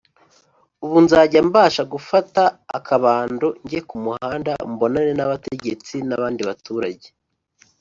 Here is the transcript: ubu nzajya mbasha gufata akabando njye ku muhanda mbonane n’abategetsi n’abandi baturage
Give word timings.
ubu 0.85 0.97
nzajya 1.05 1.39
mbasha 1.47 1.81
gufata 1.93 2.41
akabando 2.77 3.47
njye 3.63 3.79
ku 3.89 3.95
muhanda 4.03 4.51
mbonane 4.71 5.11
n’abategetsi 5.15 5.95
n’abandi 6.07 6.41
baturage 6.49 7.07